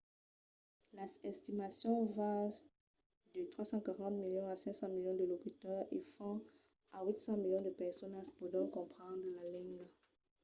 [0.97, 2.47] las estimacions van
[3.33, 6.39] de 340 milions a 500 milions de locutors e fins
[6.95, 9.85] a 800 milions de personas pòdon comprendre la lenga